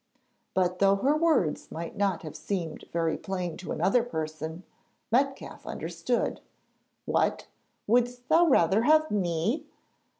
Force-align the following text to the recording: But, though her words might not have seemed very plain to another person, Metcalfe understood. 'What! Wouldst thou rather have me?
But, 0.55 0.79
though 0.79 0.95
her 0.95 1.15
words 1.15 1.71
might 1.71 1.95
not 1.95 2.23
have 2.23 2.35
seemed 2.35 2.85
very 2.91 3.17
plain 3.19 3.55
to 3.57 3.71
another 3.71 4.01
person, 4.01 4.63
Metcalfe 5.11 5.67
understood. 5.67 6.41
'What! 7.05 7.45
Wouldst 7.85 8.27
thou 8.27 8.47
rather 8.47 8.81
have 8.81 9.11
me? 9.11 9.67